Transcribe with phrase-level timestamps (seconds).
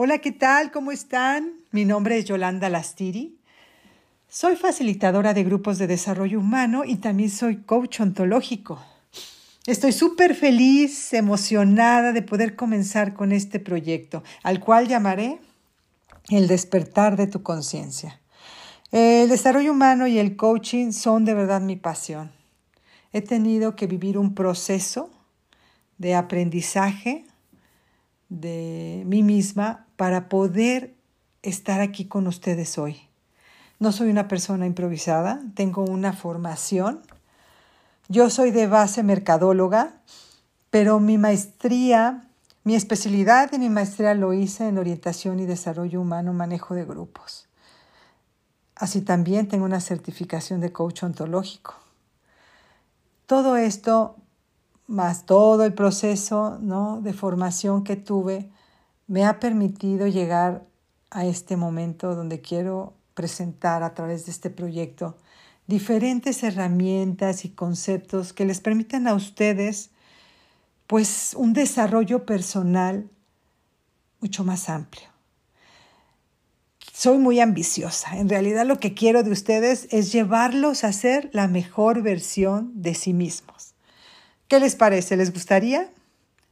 [0.00, 0.70] Hola, ¿qué tal?
[0.70, 1.54] ¿Cómo están?
[1.72, 3.36] Mi nombre es Yolanda Lastiri.
[4.28, 8.80] Soy facilitadora de grupos de desarrollo humano y también soy coach ontológico.
[9.66, 15.40] Estoy súper feliz, emocionada de poder comenzar con este proyecto, al cual llamaré
[16.28, 18.20] El despertar de tu conciencia.
[18.92, 22.30] El desarrollo humano y el coaching son de verdad mi pasión.
[23.12, 25.10] He tenido que vivir un proceso
[25.96, 27.24] de aprendizaje
[28.28, 30.94] de mí misma para poder
[31.42, 33.00] estar aquí con ustedes hoy.
[33.80, 37.02] No soy una persona improvisada, tengo una formación.
[38.08, 39.94] Yo soy de base mercadóloga,
[40.70, 42.28] pero mi maestría,
[42.62, 47.48] mi especialidad de mi maestría lo hice en orientación y desarrollo humano, manejo de grupos.
[48.76, 51.74] Así también tengo una certificación de coach ontológico.
[53.26, 54.14] Todo esto
[54.86, 57.00] más todo el proceso ¿no?
[57.00, 58.48] de formación que tuve,
[59.08, 60.64] me ha permitido llegar
[61.10, 65.16] a este momento donde quiero presentar a través de este proyecto
[65.66, 69.90] diferentes herramientas y conceptos que les permitan a ustedes
[70.86, 73.08] pues un desarrollo personal
[74.20, 75.08] mucho más amplio.
[76.92, 78.16] Soy muy ambiciosa.
[78.16, 82.94] En realidad lo que quiero de ustedes es llevarlos a ser la mejor versión de
[82.94, 83.74] sí mismos.
[84.48, 85.16] ¿Qué les parece?
[85.16, 85.90] ¿Les gustaría?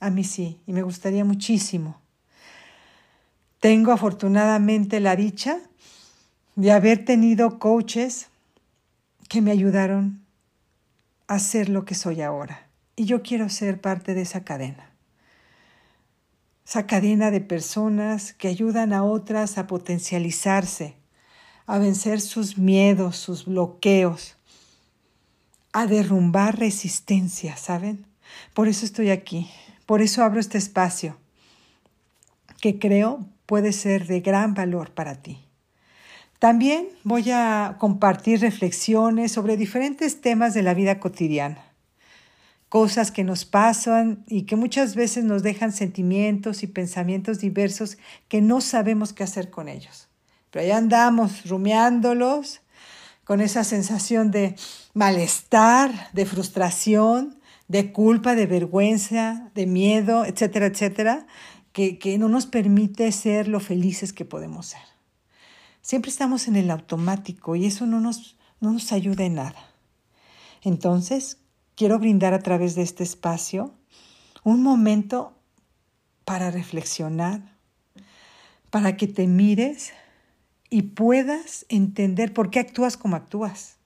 [0.00, 2.02] A mí sí, y me gustaría muchísimo.
[3.62, 5.60] Tengo afortunadamente la dicha
[6.56, 8.26] de haber tenido coaches
[9.28, 10.20] que me ayudaron
[11.28, 12.66] a ser lo que soy ahora.
[12.96, 14.90] Y yo quiero ser parte de esa cadena.
[16.66, 20.96] Esa cadena de personas que ayudan a otras a potencializarse,
[21.66, 24.36] a vencer sus miedos, sus bloqueos,
[25.72, 28.06] a derrumbar resistencia, ¿saben?
[28.54, 29.48] Por eso estoy aquí,
[29.86, 31.16] por eso abro este espacio
[32.60, 35.44] que creo puede ser de gran valor para ti.
[36.38, 41.62] También voy a compartir reflexiones sobre diferentes temas de la vida cotidiana,
[42.70, 47.98] cosas que nos pasan y que muchas veces nos dejan sentimientos y pensamientos diversos
[48.28, 50.08] que no sabemos qué hacer con ellos.
[50.50, 52.62] Pero ahí andamos rumiándolos
[53.24, 54.56] con esa sensación de
[54.94, 57.38] malestar, de frustración,
[57.68, 61.26] de culpa, de vergüenza, de miedo, etcétera, etcétera,
[61.72, 64.82] que, que no nos permite ser lo felices que podemos ser.
[65.80, 69.72] Siempre estamos en el automático y eso no nos, no nos ayuda en nada.
[70.62, 71.38] Entonces,
[71.74, 73.74] quiero brindar a través de este espacio
[74.44, 75.36] un momento
[76.24, 77.56] para reflexionar,
[78.70, 79.92] para que te mires
[80.70, 83.76] y puedas entender por qué actúas como actúas.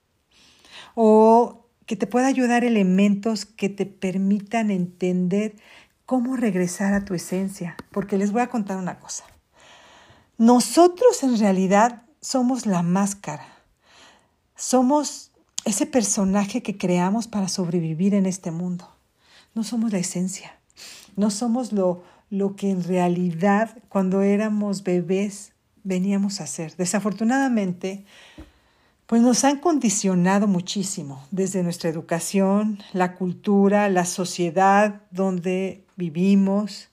[0.94, 5.56] O que te pueda ayudar elementos que te permitan entender
[6.06, 7.76] cómo regresar a tu esencia.
[7.90, 9.24] Porque les voy a contar una cosa.
[10.38, 13.46] Nosotros en realidad somos la máscara.
[14.54, 15.32] Somos
[15.64, 18.88] ese personaje que creamos para sobrevivir en este mundo.
[19.54, 20.58] No somos la esencia.
[21.16, 25.52] No somos lo, lo que en realidad cuando éramos bebés
[25.82, 26.76] veníamos a hacer.
[26.76, 28.04] Desafortunadamente,
[29.06, 36.88] pues nos han condicionado muchísimo desde nuestra educación, la cultura, la sociedad donde vivimos,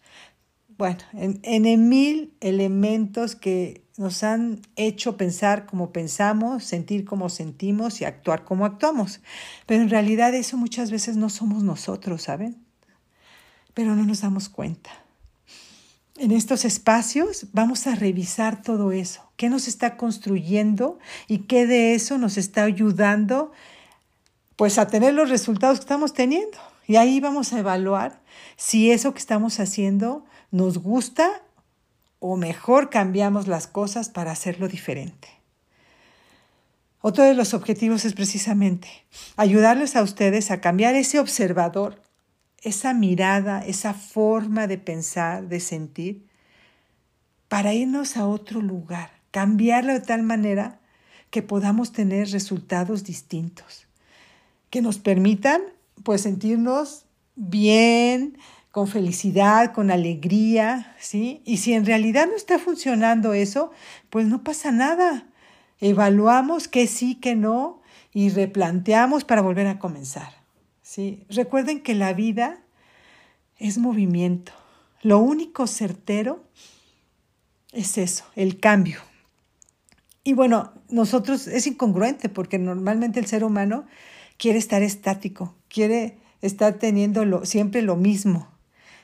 [0.78, 8.02] bueno, en, en mil elementos que nos han hecho pensar como pensamos, sentir como sentimos
[8.02, 9.22] y actuar como actuamos.
[9.68, 12.58] Pero en realidad eso muchas veces no somos nosotros, ¿saben?
[13.74, 15.04] Pero no nos damos cuenta
[16.18, 21.96] en estos espacios vamos a revisar todo eso, qué nos está construyendo y qué de
[21.96, 23.52] eso nos está ayudando
[24.56, 26.58] pues a tener los resultados que estamos teniendo.
[26.88, 28.22] Y ahí vamos a evaluar
[28.56, 31.42] si eso que estamos haciendo nos gusta
[32.20, 35.30] o mejor cambiamos las cosas para hacerlo diferente.
[37.02, 38.88] Otro de los objetivos es precisamente
[39.36, 42.04] ayudarles a ustedes a cambiar ese observador
[42.64, 46.26] esa mirada, esa forma de pensar, de sentir,
[47.50, 50.80] para irnos a otro lugar, cambiarlo de tal manera
[51.30, 53.88] que podamos tener resultados distintos,
[54.70, 55.62] que nos permitan
[56.02, 57.06] pues sentirnos
[57.36, 58.38] bien,
[58.72, 61.42] con felicidad, con alegría, ¿sí?
[61.46, 63.72] Y si en realidad no está funcionando eso,
[64.10, 65.28] pues no pasa nada.
[65.80, 67.82] Evaluamos qué sí, qué no
[68.14, 70.34] y replanteamos para volver a comenzar.
[70.82, 71.26] ¿sí?
[71.30, 72.60] Recuerden que la vida
[73.58, 74.52] es movimiento.
[75.02, 76.44] Lo único certero
[77.72, 79.00] es eso, el cambio.
[80.24, 83.86] Y bueno, nosotros es incongruente porque normalmente el ser humano
[84.44, 88.50] quiere estar estático, quiere estar teniendo siempre lo mismo,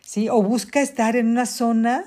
[0.02, 0.28] ¿sí?
[0.28, 2.04] O busca estar en una zona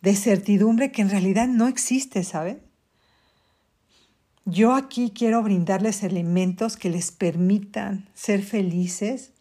[0.00, 2.62] de certidumbre que en realidad no existe, ¿saben?
[4.46, 9.32] Yo aquí quiero brindarles elementos que les permitan ser felices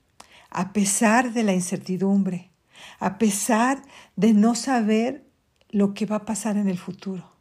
[0.50, 2.52] a pesar de la incertidumbre,
[3.00, 3.82] a pesar
[4.18, 5.26] de no saber
[5.70, 7.32] lo que va a pasar en el futuro.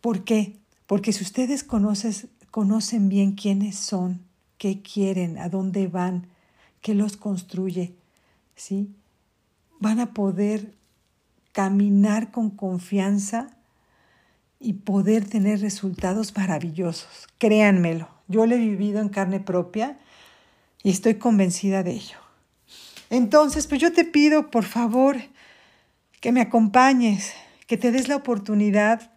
[0.00, 0.56] ¿Por qué?
[0.86, 6.28] Porque si ustedes conocen bien quiénes son, qué quieren, a dónde van,
[6.80, 7.94] qué los construye,
[8.54, 8.94] ¿sí?
[9.80, 10.74] Van a poder
[11.52, 13.56] caminar con confianza
[14.60, 17.28] y poder tener resultados maravillosos.
[17.38, 19.98] Créanmelo, yo lo he vivido en carne propia
[20.82, 22.18] y estoy convencida de ello.
[23.10, 25.16] Entonces, pues yo te pido, por favor,
[26.20, 27.32] que me acompañes,
[27.66, 29.12] que te des la oportunidad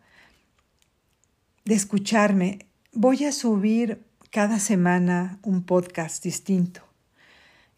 [1.66, 2.68] de escucharme.
[2.94, 6.81] Voy a subir cada semana un podcast distinto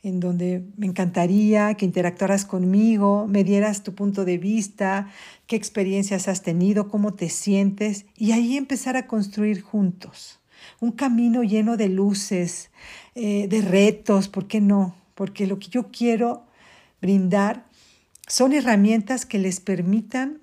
[0.02, 5.12] en donde me encantaría que interactuaras conmigo, me dieras tu punto de vista,
[5.46, 10.40] qué experiencias has tenido, cómo te sientes, y ahí empezar a construir juntos
[10.80, 12.70] un camino lleno de luces,
[13.16, 14.96] eh, de retos, ¿por qué no?
[15.16, 16.46] Porque lo que yo quiero
[17.02, 17.66] brindar
[18.28, 20.40] son herramientas que les permitan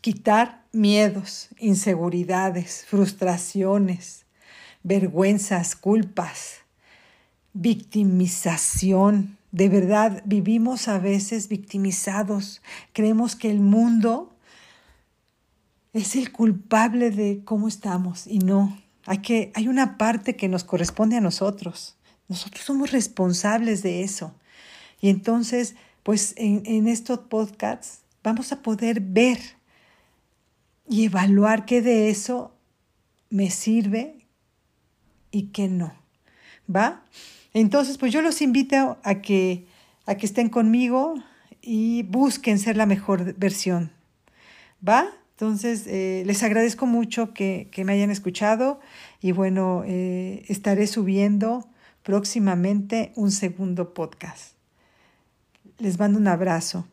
[0.00, 4.25] quitar miedos, inseguridades, frustraciones,
[4.86, 6.66] vergüenzas, culpas
[7.60, 9.38] victimización.
[9.50, 12.60] De verdad, vivimos a veces victimizados.
[12.92, 14.34] Creemos que el mundo
[15.92, 18.78] es el culpable de cómo estamos y no.
[19.06, 21.96] Hay, que, hay una parte que nos corresponde a nosotros.
[22.28, 24.34] Nosotros somos responsables de eso.
[25.00, 29.38] Y entonces, pues en, en estos podcasts vamos a poder ver
[30.88, 32.52] y evaluar qué de eso
[33.30, 34.15] me sirve
[35.36, 35.92] y qué no.
[36.74, 37.02] ¿Va?
[37.52, 39.66] Entonces, pues yo los invito a que,
[40.06, 41.14] a que estén conmigo
[41.60, 43.92] y busquen ser la mejor versión.
[44.86, 45.08] ¿Va?
[45.32, 48.80] Entonces, eh, les agradezco mucho que, me hayan escuchado
[49.20, 51.68] y bueno, eh, estaré subiendo
[52.02, 54.54] próximamente un segundo podcast.
[55.76, 56.88] Les mando un abrazo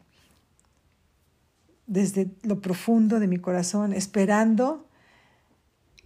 [1.88, 4.86] desde lo profundo de mi corazón, esperando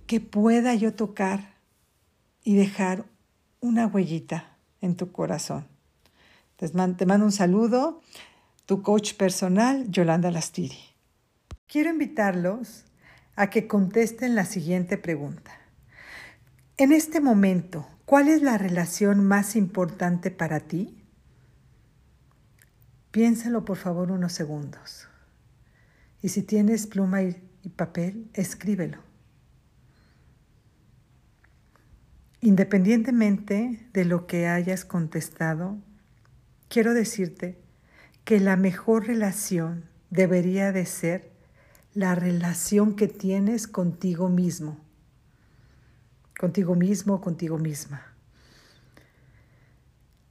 [0.05, 1.56] que pueda yo tocar
[2.47, 3.03] y dejar
[3.59, 5.67] una huellita en tu corazón.
[6.55, 6.71] Te
[7.05, 8.01] mando un saludo,
[8.65, 10.79] tu coach personal, Yolanda Lastiri.
[11.67, 12.85] Quiero invitarlos
[13.35, 15.51] a que contesten la siguiente pregunta.
[16.77, 21.03] En este momento, ¿cuál es la relación más importante para ti?
[23.11, 25.09] Piénsalo por favor unos segundos.
[26.21, 29.06] Y si tienes pluma y papel, escríbelo.
[32.41, 35.77] Independientemente de lo que hayas contestado,
[36.69, 37.57] quiero decirte
[38.25, 41.31] que la mejor relación debería de ser
[41.93, 44.77] la relación que tienes contigo mismo,
[46.39, 48.13] contigo mismo, contigo misma.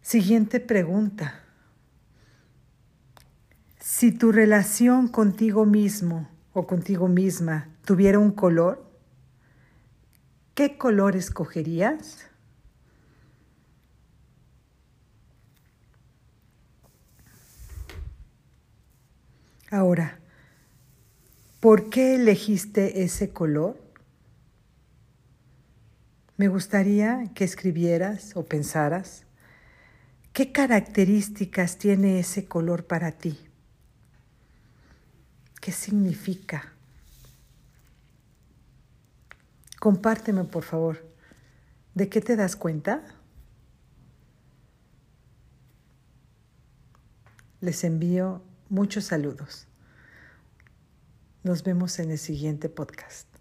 [0.00, 1.42] Siguiente pregunta.
[3.80, 8.85] Si tu relación contigo mismo o contigo misma tuviera un color,
[10.56, 12.26] ¿qué color escogerías?
[19.70, 20.18] Ahora,
[21.60, 23.78] ¿por qué elegiste ese color?
[26.38, 29.26] Me gustaría que escribieras o pensaras
[30.32, 33.38] qué características tiene ese color para ti.
[35.60, 36.75] ¿Qué significa?
[39.86, 41.06] Compárteme, por favor.
[41.94, 43.04] ¿De qué te das cuenta?
[47.60, 49.68] Les envío muchos saludos.
[51.44, 53.35] Nos vemos en el siguiente podcast.